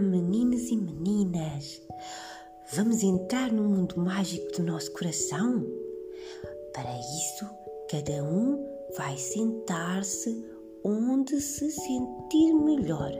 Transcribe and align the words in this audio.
Meninos 0.00 0.70
e 0.70 0.76
meninas! 0.76 1.82
Vamos 2.72 3.02
entrar 3.02 3.52
no 3.52 3.64
mundo 3.64 3.98
mágico 3.98 4.52
do 4.52 4.62
nosso 4.62 4.92
coração? 4.92 5.66
Para 6.72 6.96
isso, 6.98 7.44
cada 7.90 8.22
um 8.22 8.64
vai 8.96 9.16
sentar-se 9.16 10.44
onde 10.84 11.40
se 11.40 11.72
sentir 11.72 12.52
melhor, 12.52 13.10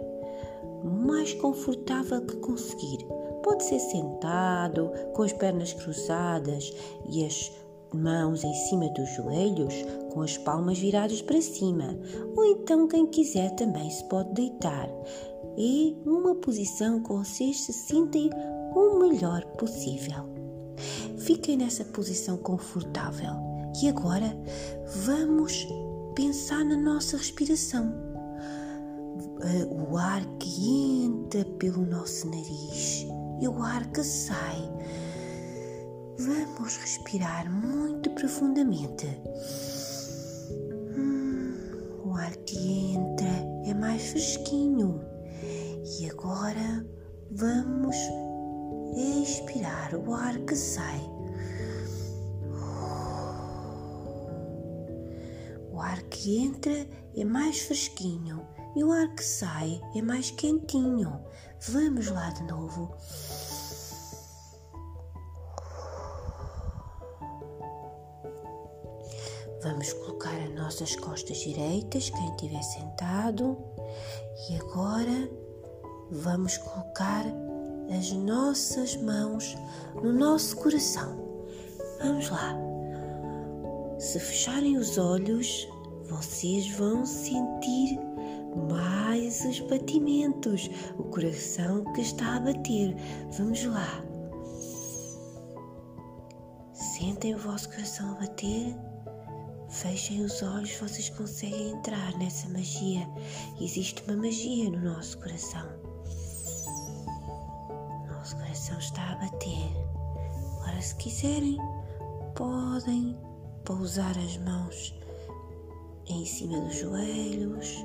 mais 0.84 1.34
confortável 1.34 2.24
que 2.24 2.36
conseguir. 2.36 2.98
Pode 3.42 3.64
ser 3.64 3.80
sentado, 3.80 4.92
com 5.14 5.22
as 5.22 5.32
pernas 5.32 5.72
cruzadas 5.72 6.72
e 7.10 7.24
as 7.24 7.50
mãos 7.92 8.44
em 8.44 8.54
cima 8.68 8.88
dos 8.90 9.08
joelhos, 9.16 9.74
com 10.12 10.22
as 10.22 10.36
palmas 10.38 10.78
viradas 10.78 11.22
para 11.22 11.40
cima, 11.40 11.98
ou 12.36 12.44
então 12.44 12.86
quem 12.86 13.06
quiser 13.06 13.50
também 13.56 13.90
se 13.90 14.04
pode 14.04 14.32
deitar 14.34 14.88
e 15.56 15.96
numa 16.04 16.34
posição 16.36 17.02
que 17.02 17.12
vocês 17.12 17.62
se 17.62 17.72
sentem 17.72 18.30
o 18.74 18.98
melhor 18.98 19.44
possível. 19.56 20.28
Fiquem 21.18 21.56
nessa 21.56 21.84
posição 21.84 22.36
confortável 22.36 23.32
e 23.82 23.88
agora 23.88 24.36
vamos 25.04 25.66
pensar 26.14 26.64
na 26.64 26.76
nossa 26.76 27.16
respiração. 27.16 27.92
Eh, 29.40 29.66
o 29.70 29.96
ar 29.96 30.24
que 30.38 31.04
entra 31.04 31.44
pelo 31.58 31.84
nosso 31.84 32.28
nariz 32.28 33.06
e 33.40 33.48
o 33.48 33.62
ar 33.62 33.86
que 33.92 34.02
sai. 34.02 34.58
Vamos 36.18 36.76
respirar 36.76 37.50
muito 37.50 38.10
profundamente. 38.10 39.06
Hum, 40.96 41.54
o 42.04 42.14
ar 42.14 42.34
que 42.38 42.94
entra 42.94 43.28
é 43.64 43.74
mais 43.74 44.08
fresquinho 44.08 45.07
e 45.98 46.08
agora 46.08 46.86
vamos 47.32 47.96
expirar 48.96 49.94
o 49.96 50.14
ar 50.14 50.38
que 50.40 50.54
sai. 50.54 51.00
O 55.72 55.80
ar 55.80 56.00
que 56.04 56.38
entra 56.38 56.86
é 57.16 57.24
mais 57.24 57.62
fresquinho 57.62 58.46
e 58.76 58.84
o 58.84 58.92
ar 58.92 59.12
que 59.14 59.24
sai 59.24 59.80
é 59.96 60.00
mais 60.00 60.30
quentinho. 60.30 61.20
Vamos 61.68 62.08
lá 62.08 62.30
de 62.30 62.44
novo. 62.44 62.94
Vamos 69.64 69.92
colocar 69.94 70.40
as 70.40 70.54
nossas 70.54 70.94
costas 70.94 71.38
direitas, 71.38 72.10
quem 72.10 72.30
estiver 72.30 72.62
sentado. 72.62 73.58
E 74.48 74.56
agora 74.56 75.47
vamos 76.10 76.56
colocar 76.58 77.24
as 77.96 78.12
nossas 78.12 78.96
mãos 78.96 79.56
no 80.02 80.12
nosso 80.12 80.56
coração. 80.56 81.16
Vamos 82.02 82.28
lá. 82.30 82.54
Se 83.98 84.18
fecharem 84.20 84.76
os 84.76 84.98
olhos, 84.98 85.68
vocês 86.08 86.70
vão 86.76 87.04
sentir 87.04 87.98
mais 88.70 89.44
os 89.44 89.60
batimentos, 89.60 90.70
o 90.98 91.04
coração 91.04 91.84
que 91.92 92.00
está 92.00 92.36
a 92.36 92.40
bater. 92.40 92.94
Vamos 93.36 93.64
lá. 93.64 94.04
Sentem 96.72 97.34
o 97.34 97.38
vosso 97.38 97.68
coração 97.70 98.12
a 98.12 98.20
bater. 98.20 98.76
Fechem 99.68 100.24
os 100.24 100.42
olhos, 100.42 100.72
vocês 100.76 101.10
conseguem 101.10 101.72
entrar 101.72 102.16
nessa 102.18 102.48
magia. 102.48 103.06
Existe 103.60 104.02
uma 104.04 104.16
magia 104.16 104.70
no 104.70 104.80
nosso 104.80 105.18
coração 105.18 105.87
coração 108.68 108.78
está 108.78 109.12
a 109.12 109.16
bater. 109.16 109.72
Agora, 110.60 110.80
se 110.80 110.94
quiserem, 110.96 111.56
podem 112.34 113.16
pousar 113.64 114.16
as 114.18 114.36
mãos 114.38 114.94
em 116.06 116.24
cima 116.26 116.60
dos 116.60 116.76
joelhos. 116.76 117.84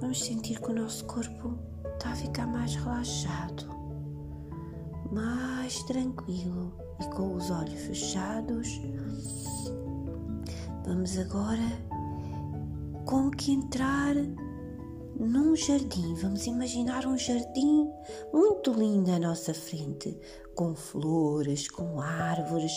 Vamos 0.00 0.22
sentir 0.22 0.60
que 0.60 0.70
o 0.70 0.74
nosso 0.74 1.04
corpo 1.04 1.58
está 1.94 2.10
a 2.10 2.16
ficar 2.16 2.46
mais 2.46 2.74
relaxado, 2.76 3.66
mais 5.12 5.82
tranquilo 5.84 6.72
e 7.00 7.04
com 7.14 7.34
os 7.34 7.50
olhos 7.50 7.80
fechados. 7.80 8.80
Vamos 10.86 11.18
agora 11.18 11.88
como 13.04 13.30
que 13.30 13.52
entrar 13.52 14.14
num 15.18 15.56
jardim. 15.56 16.14
Vamos 16.14 16.46
imaginar 16.46 17.06
um 17.06 17.18
jardim 17.18 17.90
muito 18.32 18.72
lindo 18.72 19.10
à 19.10 19.18
nossa 19.18 19.52
frente, 19.52 20.18
com 20.54 20.74
flores, 20.74 21.68
com 21.68 22.00
árvores 22.00 22.72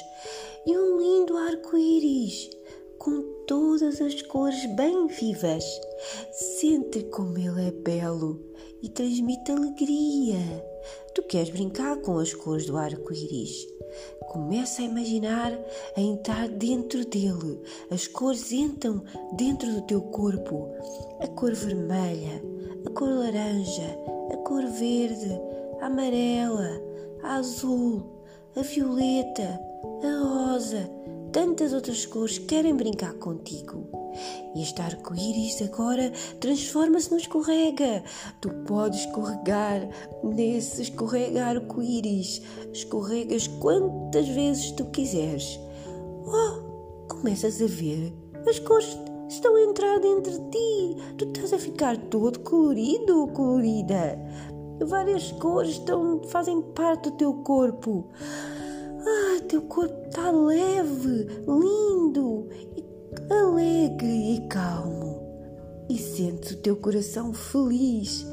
e 0.65 0.77
um 0.77 0.97
lindo 0.99 1.37
arco-íris 1.37 2.49
com 2.97 3.45
todas 3.47 3.99
as 3.99 4.21
cores 4.23 4.65
bem 4.75 5.07
vivas. 5.07 5.63
Sente 6.31 7.03
como 7.05 7.37
ele 7.37 7.67
é 7.67 7.71
belo 7.71 8.39
e 8.81 8.89
transmite 8.89 9.51
alegria. 9.51 10.70
Tu 11.13 11.23
queres 11.23 11.49
brincar 11.49 11.97
com 11.97 12.17
as 12.17 12.33
cores 12.33 12.65
do 12.65 12.77
arco-íris? 12.77 13.67
Começa 14.29 14.81
a 14.81 14.85
imaginar 14.85 15.57
a 15.95 16.01
entrar 16.01 16.47
dentro 16.47 17.05
dele. 17.05 17.61
As 17.89 18.07
cores 18.07 18.51
entram 18.51 19.03
dentro 19.33 19.71
do 19.71 19.81
teu 19.81 20.01
corpo. 20.01 20.69
A 21.19 21.27
cor 21.27 21.53
vermelha, 21.53 22.41
a 22.85 22.89
cor 22.91 23.09
laranja, 23.09 23.97
a 24.31 24.37
cor 24.37 24.65
verde, 24.65 25.39
a 25.81 25.87
amarela, 25.87 26.81
a 27.23 27.35
azul, 27.35 28.03
a 28.55 28.61
violeta, 28.61 29.59
a 30.03 30.23
rosa, 30.23 30.89
tantas 31.31 31.73
outras 31.73 32.05
cores 32.05 32.37
querem 32.37 32.75
brincar 32.75 33.13
contigo. 33.15 34.00
E 34.55 34.61
este 34.61 34.81
arco-íris 34.81 35.61
agora 35.61 36.11
transforma-se 36.39 37.11
no 37.11 37.17
escorrega. 37.17 38.03
Tu 38.39 38.49
podes 38.65 39.01
escorregar 39.01 39.87
nesse 40.23 40.81
escorrega 40.83 41.45
arco-íris. 41.45 42.41
Escorregas 42.73 43.47
quantas 43.47 44.27
vezes 44.27 44.71
tu 44.71 44.85
quiseres. 44.85 45.59
Oh, 46.25 47.07
começas 47.07 47.61
a 47.61 47.67
ver. 47.67 48.13
As 48.47 48.59
cores 48.59 48.97
estão 49.29 49.55
a 49.55 49.61
entrar 49.61 49.99
dentro 49.99 50.31
de 50.31 50.49
ti. 50.51 50.97
Tu 51.17 51.25
estás 51.25 51.53
a 51.53 51.59
ficar 51.59 51.97
todo 51.97 52.39
colorido 52.39 53.21
ou 53.21 53.27
colorida. 53.29 54.19
Várias 54.85 55.31
cores 55.33 55.71
estão, 55.71 56.21
fazem 56.23 56.61
parte 56.61 57.09
do 57.09 57.17
teu 57.17 57.33
corpo. 57.35 58.09
Ah, 59.03 59.41
teu 59.47 59.61
corpo 59.63 59.95
está 60.07 60.31
leve, 60.31 61.27
lindo, 61.47 62.47
alegre 63.29 64.35
e 64.35 64.47
calmo. 64.47 65.21
E 65.89 65.97
sentes 65.97 66.51
o 66.51 66.57
teu 66.57 66.75
coração 66.77 67.33
feliz. 67.33 68.25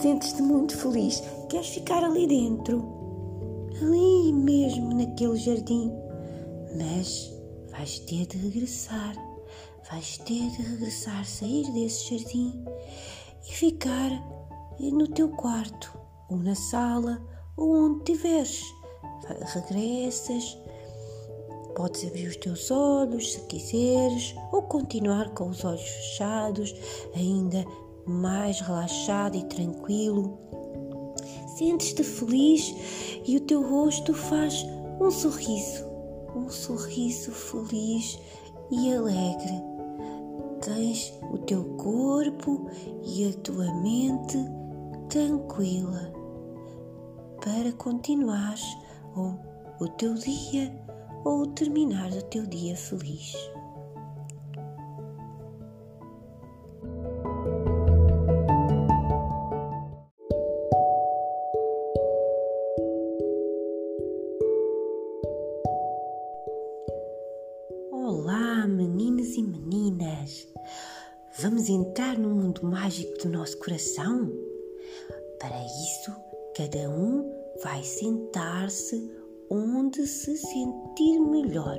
Sentes-te 0.00 0.42
muito 0.42 0.76
feliz. 0.76 1.22
Queres 1.48 1.68
ficar 1.68 2.04
ali 2.04 2.26
dentro, 2.26 2.84
ali 3.80 4.32
mesmo 4.32 4.94
naquele 4.94 5.36
jardim. 5.36 5.92
Mas 6.76 7.32
vais 7.70 7.98
ter 8.00 8.26
de 8.26 8.36
regressar. 8.36 9.14
Vais 9.90 10.18
ter 10.18 10.50
de 10.50 10.62
regressar, 10.62 11.24
sair 11.24 11.70
desse 11.72 12.10
jardim 12.10 12.64
e 13.48 13.52
ficar 13.52 14.10
no 14.80 15.06
teu 15.06 15.28
quarto, 15.28 15.96
ou 16.28 16.36
na 16.36 16.54
sala, 16.54 17.22
ou 17.56 17.84
onde 17.84 17.98
estiveres 18.12 18.62
regressas, 19.54 20.58
podes 21.76 22.06
abrir 22.06 22.28
os 22.28 22.36
teus 22.36 22.70
olhos 22.70 23.34
se 23.34 23.40
quiseres, 23.42 24.34
ou 24.50 24.62
continuar 24.62 25.28
com 25.34 25.48
os 25.50 25.62
olhos 25.62 25.82
fechados, 25.82 26.74
ainda 27.14 27.64
mais 28.06 28.60
relaxado 28.60 29.36
e 29.36 29.44
tranquilo. 29.44 30.38
Sentes-te 31.56 32.02
feliz 32.02 32.74
e 33.26 33.36
o 33.36 33.40
teu 33.40 33.62
rosto 33.62 34.14
faz 34.14 34.64
um 35.00 35.10
sorriso, 35.10 35.84
um 36.34 36.48
sorriso 36.48 37.30
feliz 37.30 38.18
e 38.70 38.94
alegre. 38.94 39.62
Tens 40.62 41.12
o 41.30 41.38
teu 41.38 41.62
corpo 41.76 42.70
e 43.04 43.28
a 43.28 43.32
tua 43.42 43.72
mente 43.82 44.38
tranquila 45.10 46.12
para 47.44 47.70
continuares 47.72 48.64
ou 49.14 49.38
o 49.78 49.88
teu 49.88 50.14
dia 50.14 50.85
ou 51.26 51.44
terminar 51.44 52.12
o 52.12 52.22
teu 52.22 52.46
dia 52.46 52.76
feliz. 52.76 53.34
Olá, 67.90 68.68
meninos 68.68 69.34
e 69.34 69.42
meninas! 69.42 70.46
Vamos 71.40 71.68
entrar 71.68 72.16
no 72.16 72.28
mundo 72.30 72.64
mágico 72.64 73.18
do 73.18 73.30
nosso 73.30 73.58
coração? 73.58 74.32
Para 75.40 75.60
isso, 75.64 76.12
cada 76.54 76.88
um 76.88 77.28
vai 77.60 77.82
sentar-se 77.82 79.25
onde 79.50 80.06
se 80.06 80.36
sentir 80.36 81.18
melhor, 81.20 81.78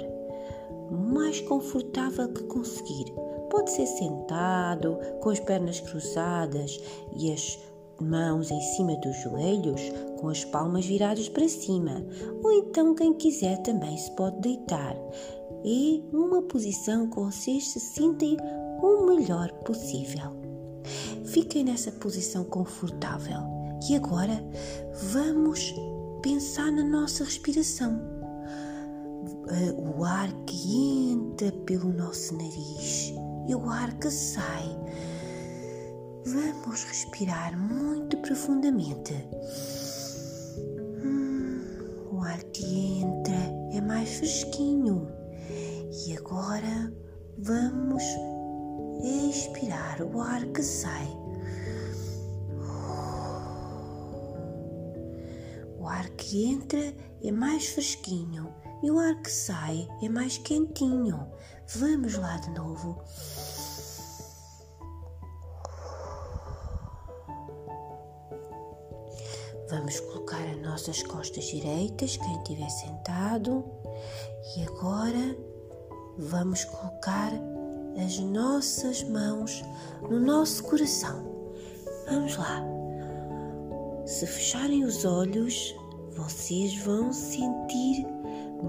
mais 0.91 1.41
confortável 1.41 2.31
que 2.33 2.43
conseguir. 2.43 3.13
Pode 3.49 3.71
ser 3.71 3.87
sentado, 3.87 4.97
com 5.21 5.29
as 5.29 5.39
pernas 5.39 5.79
cruzadas 5.79 6.79
e 7.15 7.31
as 7.31 7.59
mãos 7.99 8.51
em 8.51 8.61
cima 8.61 8.95
dos 8.97 9.15
joelhos, 9.21 9.81
com 10.19 10.29
as 10.29 10.43
palmas 10.45 10.85
viradas 10.85 11.29
para 11.29 11.47
cima, 11.47 12.05
ou 12.43 12.51
então 12.51 12.93
quem 12.93 13.13
quiser 13.13 13.57
também 13.63 13.97
se 13.97 14.11
pode 14.11 14.39
deitar. 14.41 14.95
E 15.63 16.03
numa 16.11 16.41
posição 16.43 17.09
que 17.09 17.19
vocês 17.19 17.67
se 17.69 17.79
sentem 17.79 18.37
o 18.81 19.05
melhor 19.05 19.51
possível. 19.65 20.37
Fiquem 21.25 21.63
nessa 21.63 21.91
posição 21.91 22.43
confortável 22.45 23.41
e 23.89 23.95
agora 23.95 24.43
vamos 25.11 25.73
pensar 26.21 26.71
na 26.71 26.83
nossa 26.83 27.23
respiração. 27.23 27.99
Eh, 29.49 29.73
o 29.77 30.03
ar 30.03 30.31
que 30.45 31.11
entra 31.11 31.51
pelo 31.65 31.91
nosso 31.93 32.35
nariz 32.35 33.13
e 33.47 33.55
o 33.55 33.69
ar 33.69 33.93
que 33.97 34.09
sai. 34.11 34.65
Vamos 36.25 36.83
respirar 36.83 37.57
muito 37.57 38.17
profundamente. 38.17 39.13
Hum, 41.03 41.61
o 42.11 42.21
ar 42.21 42.43
que 42.51 42.99
entra 43.01 43.35
é 43.71 43.81
mais 43.81 44.17
fresquinho. 44.17 45.07
E 46.05 46.17
agora 46.17 46.93
vamos 47.37 48.03
expirar 49.03 50.01
o 50.01 50.21
ar 50.21 50.45
que 50.47 50.61
sai. 50.61 51.07
Ar 55.97 56.09
que 56.09 56.45
entra 56.45 56.93
é 57.23 57.31
mais 57.31 57.69
fresquinho 57.69 58.53
e 58.83 58.91
o 58.91 58.99
ar 58.99 59.19
que 59.21 59.31
sai 59.31 59.87
é 60.01 60.07
mais 60.07 60.37
quentinho. 60.37 61.27
Vamos 61.75 62.15
lá 62.15 62.37
de 62.37 62.51
novo. 62.51 63.01
Vamos 69.69 69.99
colocar 69.99 70.41
as 70.49 70.61
nossas 70.61 71.03
costas 71.03 71.45
direitas, 71.45 72.15
quem 72.15 72.37
estiver 72.37 72.69
sentado, 72.69 73.65
e 74.55 74.63
agora 74.63 75.37
vamos 76.17 76.63
colocar 76.63 77.33
as 78.03 78.19
nossas 78.19 79.03
mãos 79.03 79.63
no 80.09 80.19
nosso 80.19 80.63
coração. 80.63 81.25
Vamos 82.05 82.37
lá. 82.37 82.63
Se 84.05 84.25
fecharem 84.25 84.85
os 84.85 85.03
olhos, 85.03 85.75
vocês 86.17 86.75
vão 86.79 87.13
sentir 87.13 88.05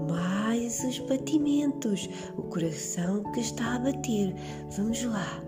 mais 0.07 0.83
os 0.83 0.99
batimentos, 0.99 2.07
o 2.37 2.43
coração 2.43 3.23
que 3.33 3.39
está 3.39 3.75
a 3.75 3.79
bater. 3.79 4.35
Vamos 4.77 5.03
lá. 5.03 5.43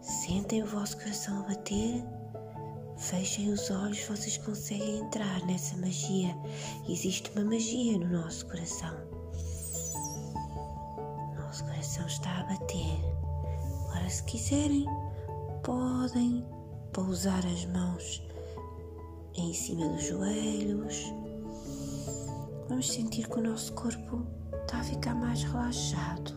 Sentem 0.00 0.62
o 0.62 0.66
vosso 0.66 0.98
coração 0.98 1.38
a 1.40 1.48
bater. 1.48 2.04
Fechem 2.96 3.52
os 3.52 3.70
olhos, 3.70 4.00
vocês 4.00 4.36
conseguem 4.38 4.98
entrar 4.98 5.46
nessa 5.46 5.76
magia. 5.76 6.36
Existe 6.88 7.30
uma 7.36 7.44
magia 7.44 7.96
no 7.96 8.08
nosso 8.08 8.44
coração. 8.46 8.92
Nosso 11.38 11.64
coração 11.64 12.06
está 12.06 12.40
a 12.40 12.44
bater. 12.44 12.98
Agora, 13.84 14.10
se 14.10 14.24
quiserem, 14.24 14.84
podem 15.62 16.44
pousar 16.92 17.46
as 17.46 17.64
mãos 17.66 18.27
em 19.40 19.54
cima 19.54 19.88
dos 19.88 20.04
joelhos. 20.04 21.12
Vamos 22.68 22.90
sentir 22.90 23.28
que 23.28 23.38
o 23.38 23.42
nosso 23.42 23.72
corpo 23.72 24.26
está 24.62 24.78
a 24.78 24.84
ficar 24.84 25.14
mais 25.14 25.42
relaxado, 25.42 26.34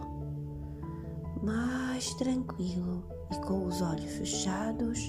mais 1.44 2.14
tranquilo 2.16 3.04
e 3.32 3.36
com 3.46 3.66
os 3.66 3.82
olhos 3.82 4.12
fechados. 4.12 5.00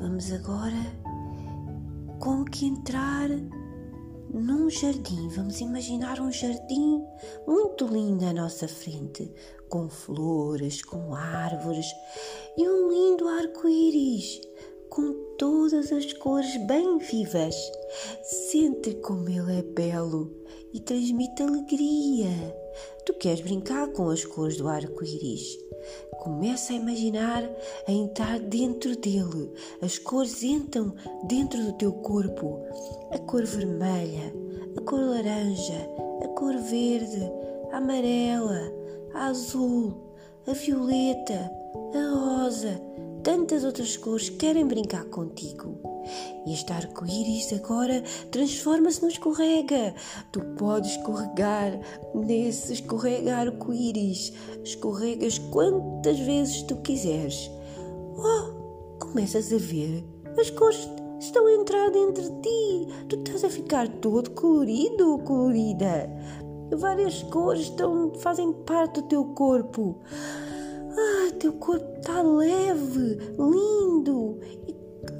Vamos 0.00 0.32
agora 0.32 0.76
como 2.18 2.44
que 2.44 2.66
entrar 2.66 3.28
num 4.32 4.68
jardim. 4.68 5.28
Vamos 5.28 5.60
imaginar 5.60 6.20
um 6.20 6.32
jardim 6.32 7.00
muito 7.46 7.86
lindo 7.86 8.24
à 8.26 8.32
nossa 8.32 8.66
frente, 8.66 9.32
com 9.68 9.88
flores, 9.88 10.82
com 10.82 11.14
árvores 11.14 11.86
e 12.56 12.68
um 12.68 12.88
lindo 12.90 13.28
arco-íris 13.28 14.40
com 14.88 15.12
todas 15.38 15.92
as 15.92 16.12
cores 16.12 16.56
bem 16.66 16.98
vivas. 16.98 17.54
Sente 18.22 18.94
como 18.94 19.28
ele 19.28 19.58
é 19.58 19.62
belo 19.62 20.32
e 20.72 20.80
transmite 20.80 21.42
alegria. 21.42 22.30
Tu 23.04 23.14
queres 23.14 23.40
brincar 23.40 23.88
com 23.88 24.08
as 24.08 24.24
cores 24.24 24.56
do 24.56 24.68
arco-íris? 24.68 25.58
Começa 26.18 26.72
a 26.72 26.76
imaginar 26.76 27.48
a 27.86 27.92
entrar 27.92 28.40
dentro 28.40 28.96
dele. 28.96 29.52
As 29.82 29.98
cores 29.98 30.42
entram 30.42 30.94
dentro 31.24 31.62
do 31.62 31.72
teu 31.74 31.92
corpo. 31.92 32.60
A 33.10 33.18
cor 33.18 33.44
vermelha, 33.44 34.32
a 34.76 34.80
cor 34.80 35.00
laranja, 35.00 35.88
a 36.24 36.28
cor 36.28 36.56
verde, 36.56 37.30
a 37.70 37.76
amarela, 37.76 38.72
a 39.12 39.26
azul, 39.26 39.94
a 40.46 40.52
violeta, 40.52 41.50
a 41.94 42.14
rosa 42.14 42.94
tantas 43.24 43.64
outras 43.64 43.96
cores 43.96 44.28
querem 44.28 44.66
brincar 44.66 45.06
contigo. 45.06 45.80
Este 46.46 46.70
arco-íris 46.72 47.54
agora 47.54 48.02
transforma-se 48.30 49.02
no 49.02 49.08
escorrega. 49.08 49.94
Tu 50.30 50.40
podes 50.58 50.92
escorregar 50.92 51.72
nesse 52.14 52.74
escorrega 52.74 53.38
arco-íris. 53.38 54.34
Escorregas 54.62 55.38
quantas 55.38 56.18
vezes 56.20 56.62
tu 56.62 56.76
quiseres. 56.76 57.50
Oh, 58.16 58.98
começas 58.98 59.50
a 59.52 59.56
ver. 59.56 60.04
As 60.38 60.50
cores 60.50 60.86
estão 61.18 61.46
a 61.46 61.52
entrar 61.52 61.90
dentro 61.90 62.22
de 62.22 62.42
ti. 62.42 62.88
Tu 63.08 63.16
estás 63.16 63.42
a 63.42 63.48
ficar 63.48 63.88
todo 63.88 64.30
colorido 64.32 65.12
ou 65.12 65.18
colorida. 65.20 66.10
Várias 66.76 67.22
cores 67.22 67.62
estão, 67.62 68.12
fazem 68.16 68.52
parte 68.52 69.00
do 69.00 69.08
teu 69.08 69.24
corpo. 69.24 69.98
Ah, 70.96 71.32
teu 71.40 71.52
corpo 71.54 71.98
está 71.98 72.22
leve, 72.22 73.18
lindo, 73.38 74.38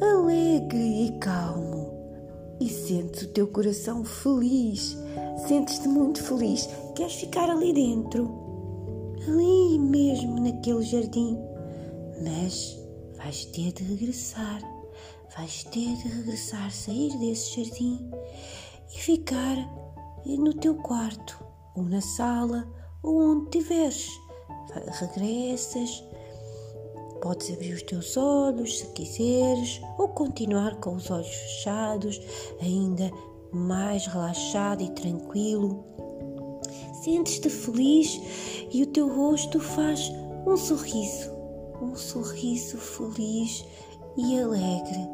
alegre 0.00 1.06
e 1.06 1.18
calmo. 1.18 1.92
E 2.60 2.68
sentes 2.68 3.22
o 3.22 3.28
teu 3.28 3.48
coração 3.48 4.04
feliz. 4.04 4.96
Sentes-te 5.48 5.88
muito 5.88 6.22
feliz. 6.22 6.68
Queres 6.94 7.14
ficar 7.14 7.50
ali 7.50 7.72
dentro? 7.72 8.30
Ali 9.26 9.78
mesmo 9.78 10.40
naquele 10.40 10.82
jardim. 10.82 11.36
Mas 12.22 12.78
vais 13.16 13.44
ter 13.46 13.72
de 13.72 13.82
regressar. 13.82 14.60
Vais 15.36 15.64
ter 15.64 15.96
de 15.96 16.08
regressar, 16.08 16.70
sair 16.70 17.18
desse 17.18 17.60
jardim 17.64 18.08
e 18.94 19.00
ficar 19.00 19.56
no 20.24 20.54
teu 20.54 20.76
quarto, 20.76 21.44
ou 21.74 21.82
na 21.82 22.00
sala, 22.00 22.66
ou 23.02 23.20
onde 23.20 23.58
estiveres 23.58 24.08
regressas. 25.00 26.04
Podes 27.20 27.50
abrir 27.52 27.74
os 27.74 27.82
teus 27.82 28.16
olhos 28.16 28.80
se 28.80 28.86
quiseres, 28.88 29.80
ou 29.98 30.08
continuar 30.08 30.76
com 30.80 30.94
os 30.94 31.10
olhos 31.10 31.32
fechados, 31.34 32.20
ainda 32.60 33.10
mais 33.52 34.06
relaxado 34.06 34.82
e 34.82 34.90
tranquilo. 34.90 35.84
Sentes-te 37.02 37.48
feliz 37.48 38.20
e 38.72 38.82
o 38.82 38.86
teu 38.86 39.08
rosto 39.14 39.60
faz 39.60 40.10
um 40.46 40.56
sorriso, 40.56 41.30
um 41.80 41.94
sorriso 41.94 42.76
feliz 42.78 43.64
e 44.16 44.38
alegre. 44.38 45.08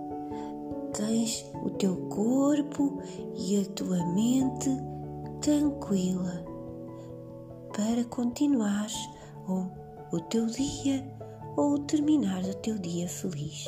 Tens 0.93 1.45
o 1.65 1.71
teu 1.71 1.97
corpo 2.09 3.01
e 3.37 3.61
a 3.61 3.65
tua 3.75 4.05
mente 4.07 4.71
tranquila 5.41 6.45
para 7.77 8.05
continuares 8.05 9.09
o 10.13 10.21
teu 10.21 10.47
dia 10.47 11.05
ou 11.57 11.79
terminar 11.81 12.43
o 12.45 12.55
teu 12.55 12.79
dia 12.79 13.09
feliz. 13.09 13.67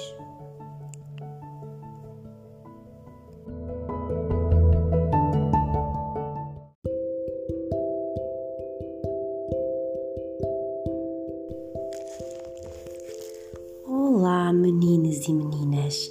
Olá, 13.87 14.53
meninas 14.53 15.27
e 15.27 15.33
meninas. 15.33 16.11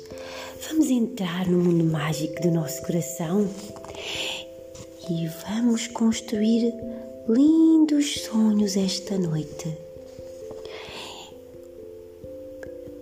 Vamos 0.67 0.89
entrar 0.89 1.47
no 1.47 1.57
mundo 1.57 1.85
mágico 1.85 2.41
do 2.41 2.51
nosso 2.51 2.81
coração 2.81 3.47
e 5.09 5.27
vamos 5.45 5.87
construir 5.87 6.73
lindos 7.27 8.21
sonhos 8.21 8.75
esta 8.75 9.17
noite. 9.17 9.77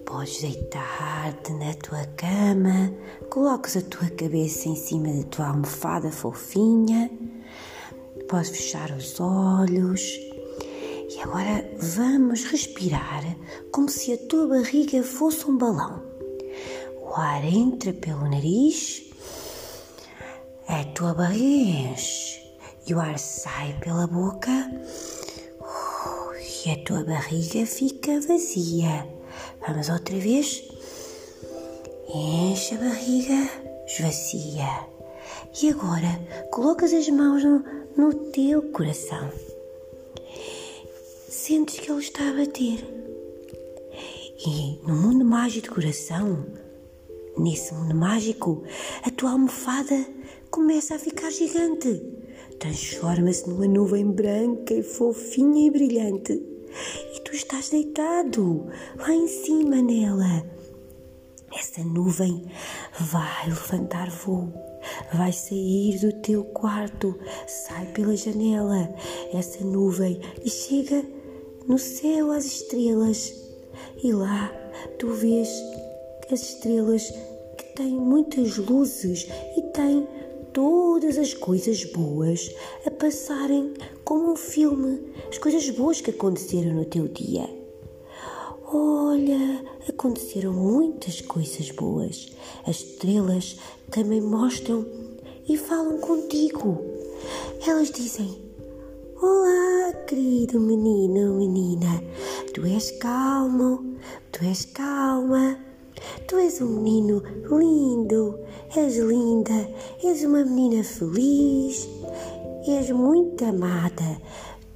Podes 0.05 0.41
deitar-te 0.41 1.53
na 1.53 1.73
tua 1.75 2.05
cama, 2.17 2.91
coloques 3.29 3.77
a 3.77 3.81
tua 3.81 4.09
cabeça 4.09 4.67
em 4.67 4.75
cima 4.75 5.13
da 5.13 5.23
tua 5.23 5.47
almofada 5.47 6.11
fofinha, 6.11 7.09
podes 8.27 8.49
fechar 8.49 8.91
os 8.91 9.19
olhos 9.19 10.01
e 11.09 11.19
agora 11.21 11.69
vamos 11.77 12.43
respirar 12.45 13.23
como 13.71 13.87
se 13.87 14.13
a 14.13 14.17
tua 14.17 14.47
barriga 14.47 15.01
fosse 15.03 15.49
um 15.49 15.57
balão. 15.57 16.03
O 17.01 17.15
ar 17.15 17.43
entra 17.45 17.93
pelo 17.93 18.29
nariz, 18.29 19.03
a 20.67 20.83
tua 20.83 21.13
barriga 21.13 21.91
enche 21.91 22.38
e 22.89 22.93
o 22.93 22.99
ar 22.99 23.19
sai 23.19 23.77
pela 23.79 24.07
boca 24.07 24.49
e 26.65 26.71
a 26.71 26.83
tua 26.83 27.03
barriga 27.03 27.63
fica 27.65 28.19
vazia. 28.19 29.07
Vamos 29.65 29.89
outra 29.89 30.17
vez. 30.17 30.67
Enche 32.11 32.73
a 32.73 32.77
barriga, 32.79 33.49
esvacia. 33.85 34.87
E 35.61 35.69
agora 35.69 36.19
colocas 36.49 36.91
as 36.91 37.07
mãos 37.09 37.43
no, 37.43 37.63
no 37.95 38.13
teu 38.31 38.63
coração. 38.71 39.31
Sentes 41.29 41.79
que 41.79 41.91
ele 41.91 41.99
está 41.99 42.27
a 42.27 42.33
bater. 42.33 42.83
E 44.45 44.79
no 44.83 44.95
mundo 44.95 45.23
mágico 45.23 45.67
do 45.67 45.75
coração, 45.75 46.43
nesse 47.37 47.71
mundo 47.73 47.93
mágico, 47.93 48.63
a 49.03 49.11
tua 49.11 49.31
almofada 49.31 50.07
começa 50.49 50.95
a 50.95 50.99
ficar 50.99 51.29
gigante. 51.29 52.18
Transforma-se 52.59 53.49
numa 53.49 53.67
nuvem 53.67 54.05
branca 54.11 54.73
e 54.73 54.83
fofinha 54.83 55.67
e 55.67 55.71
brilhante 55.71 56.49
e 57.15 57.19
tu 57.21 57.33
estás 57.33 57.69
deitado 57.69 58.67
lá 58.97 59.13
em 59.13 59.27
cima 59.27 59.81
nela. 59.81 60.45
Essa 61.57 61.83
nuvem 61.83 62.45
vai 62.99 63.47
levantar 63.47 64.09
voo, 64.09 64.53
vai 65.13 65.31
sair 65.31 65.99
do 65.99 66.13
teu 66.21 66.43
quarto, 66.43 67.17
sai 67.47 67.87
pela 67.87 68.15
janela, 68.15 68.93
essa 69.33 69.63
nuvem 69.63 70.21
e 70.43 70.49
chega 70.49 71.03
no 71.67 71.77
céu 71.77 72.31
às 72.31 72.45
estrelas. 72.45 73.33
E 74.03 74.11
lá 74.11 74.51
tu 74.99 75.11
vês 75.13 75.49
as 76.31 76.41
estrelas 76.41 77.09
que 77.57 77.63
têm 77.75 77.93
muitas 77.93 78.57
luzes 78.57 79.27
e 79.57 79.61
têm 79.73 80.07
todas 80.59 81.17
as 81.17 81.33
coisas 81.33 81.85
boas 81.85 82.53
a 82.85 82.91
passarem 82.91 83.73
como 84.03 84.33
um 84.33 84.35
filme, 84.35 84.99
as 85.29 85.37
coisas 85.37 85.69
boas 85.69 86.01
que 86.01 86.09
aconteceram 86.09 86.73
no 86.73 86.83
teu 86.83 87.07
dia. 87.07 87.49
Olha, 88.65 89.63
aconteceram 89.87 90.51
muitas 90.51 91.21
coisas 91.21 91.71
boas. 91.71 92.33
As 92.67 92.75
estrelas 92.75 93.55
também 93.89 94.19
mostram 94.19 94.85
e 95.47 95.55
falam 95.55 95.97
contigo. 95.99 96.77
Elas 97.65 97.89
dizem: 97.89 98.37
Olá, 99.21 99.93
querido 100.07 100.59
menino, 100.59 101.35
menina, 101.35 102.03
tu 102.53 102.65
és 102.65 102.91
calmo, 102.99 103.95
tu 104.29 104.43
és 104.43 104.65
calma. 104.65 105.57
Tu 106.27 106.37
és 106.37 106.61
um 106.61 106.81
menino 106.81 107.23
lindo, 107.49 108.39
és 108.75 108.97
linda, 108.97 109.67
és 110.03 110.23
uma 110.23 110.45
menina 110.45 110.83
feliz, 110.83 111.87
és 112.67 112.91
muito 112.91 113.43
amada. 113.43 114.21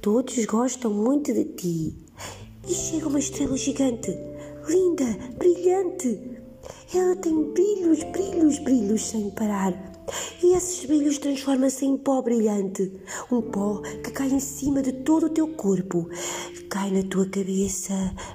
Todos 0.00 0.44
gostam 0.46 0.92
muito 0.92 1.32
de 1.32 1.44
ti. 1.44 1.94
E 2.66 2.74
chega 2.74 3.08
uma 3.08 3.18
estrela 3.18 3.56
gigante, 3.56 4.10
linda, 4.68 5.04
brilhante. 5.38 6.20
Ela 6.92 7.14
tem 7.16 7.52
brilhos, 7.52 8.02
brilhos, 8.04 8.58
brilhos 8.58 9.02
sem 9.02 9.30
parar. 9.30 9.93
E 10.42 10.54
esses 10.54 10.84
brilhos 10.84 11.18
transformam-se 11.18 11.86
em 11.86 11.96
pó 11.96 12.20
brilhante, 12.20 12.92
um 13.30 13.40
pó 13.40 13.80
que 13.80 14.10
cai 14.10 14.28
em 14.28 14.40
cima 14.40 14.82
de 14.82 14.92
todo 14.92 15.26
o 15.26 15.30
teu 15.30 15.48
corpo, 15.48 16.08
cai 16.68 16.90
na 16.90 17.02
tua 17.02 17.26
cabeça, 17.26 17.94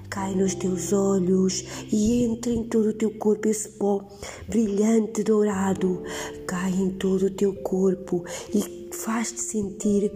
cai 0.09 0.33
nos 0.33 0.55
teus 0.55 0.91
olhos 0.91 1.63
e 1.91 2.23
entra 2.23 2.51
em 2.51 2.63
todo 2.63 2.89
o 2.89 2.93
teu 2.93 3.11
corpo 3.11 3.47
esse 3.47 3.69
pó 3.69 4.07
brilhante 4.47 5.23
dourado, 5.23 6.01
cai 6.47 6.71
em 6.71 6.89
todo 6.91 7.27
o 7.27 7.31
teu 7.31 7.53
corpo 7.61 8.23
e 8.53 8.89
faz-te 8.91 9.39
sentir 9.39 10.11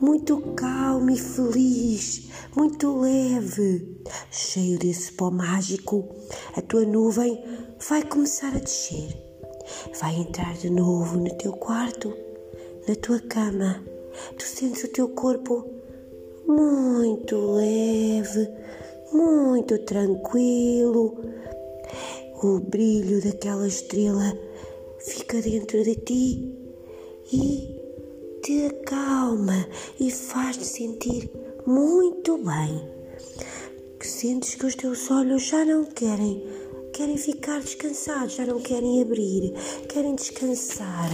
muito 0.00 0.40
calmo 0.56 1.10
e 1.10 1.16
feliz, 1.16 2.28
muito 2.56 3.00
leve. 3.00 4.02
Cheio 4.30 4.78
desse 4.78 5.12
pó 5.12 5.30
mágico, 5.30 6.08
a 6.56 6.62
tua 6.62 6.84
nuvem 6.84 7.42
vai 7.88 8.02
começar 8.02 8.48
a 8.48 8.58
descer 8.58 9.27
vai 10.00 10.16
entrar 10.16 10.54
de 10.54 10.70
novo 10.70 11.18
no 11.18 11.34
teu 11.36 11.52
quarto, 11.52 12.12
na 12.86 12.94
tua 12.96 13.20
cama. 13.20 13.82
Tu 14.38 14.44
sentes 14.44 14.84
o 14.84 14.88
teu 14.88 15.08
corpo 15.10 15.64
muito 16.46 17.36
leve, 17.54 18.48
muito 19.12 19.78
tranquilo. 19.84 21.16
O 22.42 22.60
brilho 22.60 23.22
daquela 23.22 23.66
estrela 23.66 24.36
fica 24.98 25.40
dentro 25.42 25.82
de 25.82 25.94
ti 25.96 26.54
e 27.32 27.78
te 28.42 28.66
acalma 28.66 29.68
e 30.00 30.10
faz-te 30.10 30.64
sentir 30.64 31.30
muito 31.66 32.38
bem. 32.38 32.98
Sentes 34.00 34.54
que 34.54 34.66
os 34.66 34.74
teus 34.74 35.10
olhos 35.10 35.46
já 35.46 35.64
não 35.64 35.84
querem 35.84 36.42
querem 36.98 37.16
ficar 37.16 37.60
descansados, 37.60 38.34
já 38.34 38.44
não 38.44 38.58
querem 38.58 39.00
abrir, 39.00 39.52
querem 39.88 40.16
descansar 40.16 41.08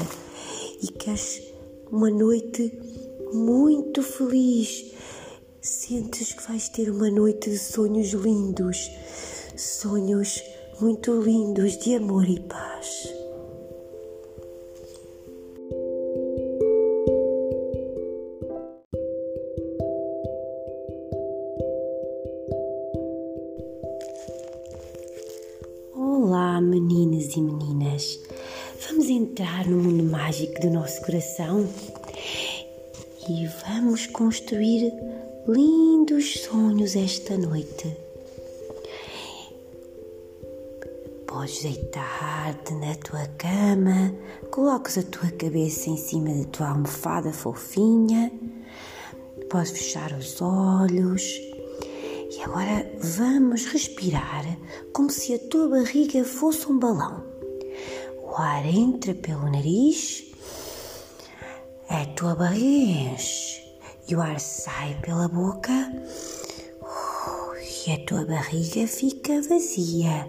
e 0.83 0.87
queres 0.87 1.43
uma 1.93 2.09
noite 2.09 2.73
muito 3.35 4.03
feliz. 4.03 4.95
Sentes 5.61 6.33
que 6.33 6.49
vais 6.49 6.71
ter 6.71 6.89
uma 6.89 7.11
noite 7.11 7.51
de 7.51 7.59
sonhos 7.59 8.15
lindos, 8.15 8.91
sonhos 9.59 10.43
muito 10.81 11.21
lindos 11.21 11.77
de 11.77 11.97
amor 11.97 12.27
e 12.31 12.41
paz. 12.41 13.24
Meninas 27.25 27.37
e 27.37 27.41
meninas. 27.41 28.21
Vamos 28.89 29.09
entrar 29.09 29.67
no 29.67 29.77
mundo 29.79 30.05
mágico 30.05 30.61
do 30.61 30.71
nosso 30.71 31.01
coração 31.03 31.67
e 33.29 33.47
vamos 33.67 34.07
construir 34.07 34.93
lindos 35.49 36.41
sonhos 36.41 36.95
esta 36.97 37.37
noite. 37.37 37.97
Podes 41.27 41.63
deitar-te 41.63 42.75
na 42.75 42.95
tua 42.97 43.27
cama, 43.39 44.15
coloques 44.51 44.99
a 44.99 45.03
tua 45.03 45.31
cabeça 45.31 45.91
em 45.91 45.97
cima 45.97 46.33
da 46.33 46.45
tua 46.45 46.69
almofada 46.69 47.33
fofinha, 47.33 48.31
podes 49.51 49.73
fechar 49.73 50.13
os 50.13 50.41
olhos 50.41 51.54
agora 52.45 52.87
vamos 52.99 53.65
respirar 53.65 54.45
como 54.93 55.11
se 55.11 55.35
a 55.35 55.39
tua 55.39 55.69
barriga 55.69 56.23
fosse 56.25 56.71
um 56.71 56.79
balão. 56.79 57.25
O 58.23 58.37
ar 58.37 58.67
entra 58.67 59.15
pelo 59.15 59.51
nariz, 59.51 60.25
a 61.89 62.05
tua 62.15 62.35
barriga 62.35 63.13
enche 63.13 63.65
e 64.07 64.15
o 64.15 64.21
ar 64.21 64.39
sai 64.39 64.95
pela 65.01 65.27
boca 65.27 65.73
e 67.87 67.93
a 67.93 68.05
tua 68.05 68.27
barriga 68.27 68.87
fica 68.87 69.41
vazia. 69.41 70.29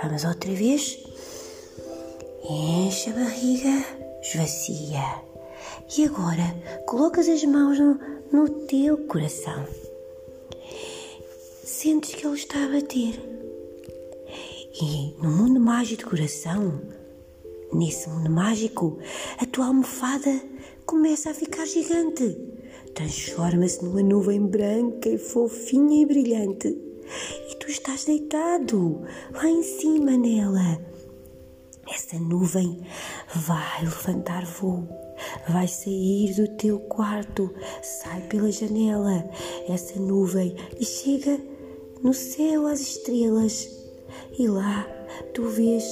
Vamos 0.00 0.24
outra 0.24 0.52
vez. 0.52 0.96
Enche 2.48 3.10
a 3.10 3.14
barriga, 3.14 3.84
esvazia. 4.22 5.22
E 5.96 6.04
agora 6.04 6.54
colocas 6.86 7.28
as 7.28 7.42
mãos 7.44 7.78
no, 7.80 7.98
no 8.32 8.48
teu 8.66 8.96
coração 9.06 9.87
sentes 11.68 12.14
que 12.14 12.26
ele 12.26 12.34
está 12.34 12.64
a 12.64 12.68
bater. 12.68 13.20
E 14.80 15.14
no 15.22 15.30
mundo 15.30 15.60
mágico 15.60 16.04
do 16.04 16.10
coração, 16.10 16.80
nesse 17.72 18.08
mundo 18.08 18.30
mágico, 18.30 18.98
a 19.38 19.44
tua 19.44 19.66
almofada 19.66 20.40
começa 20.86 21.30
a 21.30 21.34
ficar 21.34 21.66
gigante. 21.66 22.36
Transforma-se 22.94 23.84
numa 23.84 24.02
nuvem 24.02 24.46
branca 24.46 25.10
e 25.10 25.18
fofinha 25.18 26.02
e 26.02 26.06
brilhante. 26.06 26.68
E 26.68 27.54
tu 27.56 27.70
estás 27.70 28.04
deitado 28.04 29.02
lá 29.32 29.48
em 29.48 29.62
cima 29.62 30.16
nela. 30.16 30.80
Essa 31.86 32.18
nuvem 32.18 32.80
vai 33.34 33.82
levantar 33.82 34.44
voo, 34.46 34.88
vai 35.48 35.68
sair 35.68 36.34
do 36.34 36.48
teu 36.56 36.80
quarto, 36.80 37.54
sai 37.82 38.22
pela 38.22 38.50
janela, 38.50 39.24
essa 39.68 39.98
nuvem 39.98 40.54
e 40.78 40.84
chega 40.84 41.38
no 42.02 42.14
céu 42.14 42.66
as 42.66 42.80
estrelas. 42.80 43.68
E 44.38 44.46
lá 44.46 44.86
tu 45.34 45.44
vês 45.48 45.84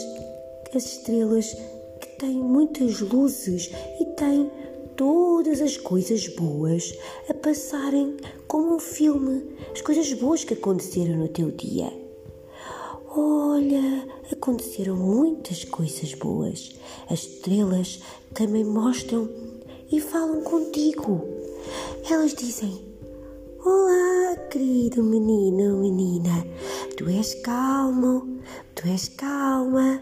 as 0.75 0.85
estrelas 0.85 1.55
que 2.01 2.19
têm 2.19 2.37
muitas 2.37 3.01
luzes 3.01 3.71
e 4.01 4.05
têm 4.17 4.51
todas 4.97 5.61
as 5.61 5.77
coisas 5.77 6.27
boas 6.29 6.95
a 7.29 7.35
passarem 7.35 8.17
como 8.47 8.77
um 8.77 8.79
filme, 8.79 9.57
as 9.73 9.83
coisas 9.83 10.13
boas 10.15 10.45
que 10.45 10.55
aconteceram 10.55 11.17
no 11.17 11.29
teu 11.29 11.51
dia. 11.51 11.93
Olha, 13.09 14.07
aconteceram 14.31 14.97
muitas 14.97 15.65
coisas 15.65 16.15
boas. 16.15 16.75
As 17.09 17.21
estrelas 17.21 18.01
também 18.35 18.65
mostram 18.65 19.29
e 19.91 20.01
falam 20.01 20.43
contigo. 20.43 21.25
Elas 22.11 22.35
dizem: 22.35 22.86
Olá, 23.69 24.37
querido 24.49 25.03
menino, 25.03 25.79
menina, 25.79 26.47
tu 26.97 27.09
és 27.11 27.35
calmo, 27.43 28.39
tu 28.77 28.87
és 28.87 29.09
calma. 29.09 30.01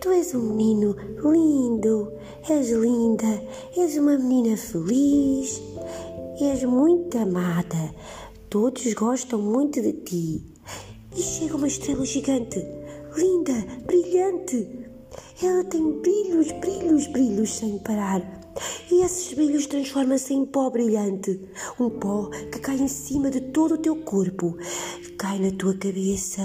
Tu 0.00 0.08
és 0.12 0.34
um 0.34 0.54
menino 0.54 0.96
lindo, 1.20 2.10
és 2.48 2.70
linda, 2.70 3.42
és 3.76 3.98
uma 3.98 4.16
menina 4.16 4.56
feliz, 4.56 5.60
és 6.40 6.64
muito 6.64 7.18
amada. 7.18 7.94
Todos 8.48 8.94
gostam 8.94 9.42
muito 9.42 9.82
de 9.82 9.92
ti. 9.92 10.42
E 11.14 11.20
chega 11.20 11.56
uma 11.56 11.66
estrela 11.66 12.06
gigante, 12.06 12.64
linda, 13.14 13.62
brilhante. 13.84 14.88
Ela 15.42 15.64
tem 15.64 16.00
brilhos, 16.00 16.50
brilhos, 16.52 17.06
brilhos 17.08 17.58
sem 17.58 17.78
parar. 17.80 18.45
E 18.90 19.02
esses 19.02 19.34
brilhos 19.34 19.66
transformam-se 19.66 20.32
em 20.32 20.46
pó 20.46 20.70
brilhante, 20.70 21.40
um 21.78 21.90
pó 21.90 22.30
que 22.50 22.58
cai 22.58 22.76
em 22.76 22.88
cima 22.88 23.30
de 23.30 23.40
todo 23.40 23.74
o 23.74 23.78
teu 23.78 23.96
corpo, 23.96 24.56
cai 25.18 25.38
na 25.38 25.50
tua 25.50 25.74
cabeça, 25.74 26.42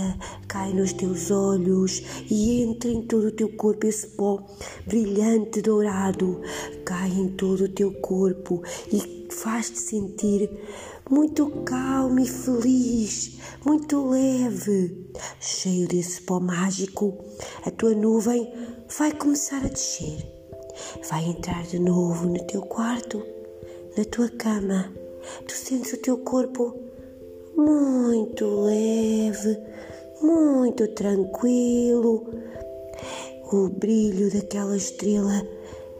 cai 0.47 0.73
nos 0.73 0.91
teus 0.93 1.31
olhos 1.31 2.01
e 2.29 2.63
entra 2.63 2.89
em 2.89 3.01
todo 3.03 3.27
o 3.27 3.31
teu 3.31 3.49
corpo 3.55 3.87
esse 3.87 4.07
pó 4.07 4.43
brilhante 4.85 5.61
dourado, 5.61 6.41
cai 6.83 7.09
em 7.09 7.29
todo 7.29 7.65
o 7.65 7.69
teu 7.69 7.93
corpo 8.01 8.61
e 8.91 9.29
faz-te 9.31 9.79
sentir 9.79 10.49
muito 11.09 11.49
calmo 11.63 12.19
e 12.19 12.27
feliz, 12.27 13.39
muito 13.65 14.09
leve. 14.09 15.09
Cheio 15.39 15.87
desse 15.87 16.21
pó 16.21 16.39
mágico, 16.39 17.17
a 17.65 17.71
tua 17.71 17.93
nuvem 17.93 18.51
vai 18.97 19.11
começar 19.13 19.63
a 19.63 19.69
descer 19.69 20.40
vai 21.09 21.25
entrar 21.25 21.63
de 21.63 21.79
novo 21.79 22.27
no 22.27 22.43
teu 22.45 22.61
quarto, 22.61 23.23
na 23.97 24.03
tua 24.05 24.29
cama. 24.29 24.91
Tu 25.47 25.53
sentes 25.53 25.93
o 25.93 25.97
teu 25.97 26.17
corpo 26.19 26.75
muito 27.55 28.45
leve, 28.61 29.57
muito 30.21 30.87
tranquilo. 30.89 32.25
O 33.51 33.69
brilho 33.69 34.31
daquela 34.31 34.77
estrela 34.77 35.45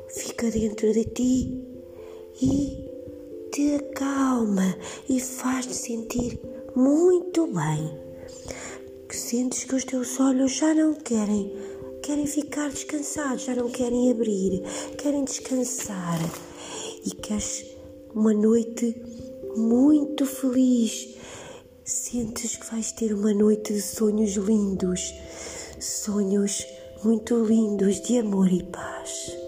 fica 0.10 0.50
dentro 0.50 0.92
de 0.94 1.04
ti 1.06 1.68
e 2.42 2.90
te 3.52 3.76
acalma 3.76 4.76
e 5.10 5.20
faz-te 5.20 5.74
sentir 5.74 6.40
muito 6.76 7.48
bem. 7.48 8.00
Sentes 9.10 9.66
que 9.66 9.76
os 9.76 9.84
teus 9.84 10.20
olhos 10.20 10.56
já 10.56 10.74
não 10.74 10.94
querem 10.94 11.54
querem 12.12 12.28
ficar 12.28 12.70
descansados, 12.70 13.46
já 13.46 13.56
não 13.56 13.70
querem 13.70 14.12
abrir, 14.12 14.62
querem 14.98 15.24
descansar 15.24 16.20
e 17.06 17.12
queres 17.12 17.66
uma 18.14 18.34
noite 18.34 19.02
muito 19.56 20.26
feliz. 20.26 21.16
Sentes 21.86 22.58
que 22.58 22.70
vais 22.70 22.92
ter 22.92 23.14
uma 23.14 23.34
noite 23.34 23.74
de 23.74 23.82
sonhos 23.82 24.32
lindos, 24.32 25.14
sonhos 25.80 26.68
muito 27.02 27.46
lindos 27.46 28.02
de 28.02 28.18
amor 28.18 28.52
e 28.52 28.62
paz. 28.62 29.41